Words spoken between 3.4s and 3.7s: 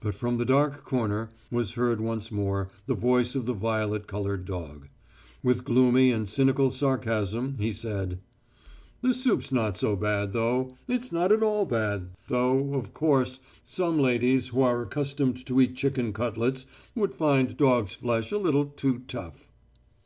the